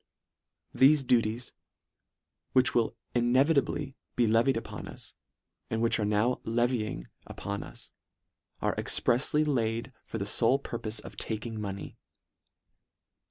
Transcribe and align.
c 0.75 0.79
Thefe 0.83 1.05
duties, 1.05 1.53
which 2.53 2.73
will 2.73 2.97
inevitably 3.13 3.95
be 4.15 4.25
le 4.25 4.41
vied 4.43 4.57
upon 4.57 4.87
us, 4.87 5.13
and 5.69 5.79
which 5.79 5.99
are 5.99 6.05
now 6.05 6.41
levying 6.43 7.07
up 7.27 7.45
on 7.45 7.61
us, 7.61 7.91
are 8.63 8.73
exprefsly 8.77 9.45
laid 9.45 9.93
for 10.07 10.17
the 10.17 10.25
fole 10.25 10.57
purpofe 10.57 11.01
of 11.05 11.17
taking 11.17 11.61
money. 11.61 11.99